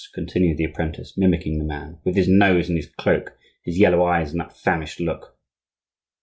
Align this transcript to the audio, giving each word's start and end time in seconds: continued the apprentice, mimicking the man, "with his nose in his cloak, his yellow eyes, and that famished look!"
continued 0.15 0.57
the 0.57 0.63
apprentice, 0.63 1.15
mimicking 1.15 1.59
the 1.59 1.63
man, 1.63 1.99
"with 2.03 2.15
his 2.15 2.27
nose 2.27 2.71
in 2.71 2.75
his 2.75 2.87
cloak, 2.97 3.37
his 3.63 3.77
yellow 3.77 4.03
eyes, 4.03 4.31
and 4.31 4.39
that 4.39 4.57
famished 4.57 4.99
look!" 4.99 5.37